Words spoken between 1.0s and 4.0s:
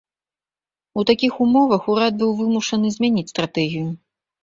У такіх умовах урад быў вымушаны змяніць стратэгію.